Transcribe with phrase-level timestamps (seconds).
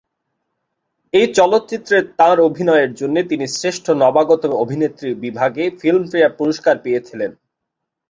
[1.13, 7.31] এই চলচ্চিত্রের তাঁর অভিনয়ের জন্য তিনি শ্রেষ্ঠ নবাগত অভিনেত্রী বিভাগে ফিল্মফেয়ার পুরস্কার পেয়ে ছিলেন।